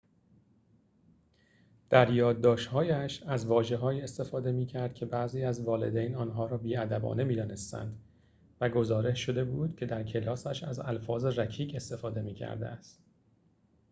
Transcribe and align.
در 1.89 2.11
یادداشت‌هایش 2.13 3.23
از 3.23 3.45
واژه‌هایی 3.45 4.01
استفاده 4.01 4.51
می‌کرد 4.51 4.93
که 4.93 5.05
بعضی 5.05 5.43
از 5.43 5.61
والدین 5.63 6.15
آنها 6.15 6.45
را 6.45 6.57
بی‌ادبانه 6.57 7.23
می‌دانستند 7.23 7.99
و 8.61 8.69
گزارش 8.69 9.25
شده 9.25 9.43
بود 9.43 9.75
که 9.75 9.85
در 9.85 10.03
کلاسش 10.03 10.63
از 10.63 10.79
الفاظ 10.79 11.25
رکیک 11.25 11.75
استفاده 11.75 12.21
می‌کرده 12.21 12.67
است 12.67 13.03